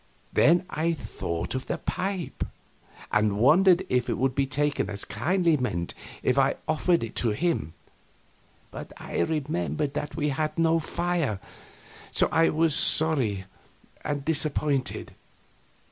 [0.33, 2.43] Then I thought of the pipe,
[3.11, 5.93] and wondered if it would be taken as kindly meant
[6.23, 7.75] if I offered it to him.
[8.71, 11.39] But I remembered that we had no fire,
[12.11, 13.45] so I was sorry
[14.03, 15.13] and disappointed.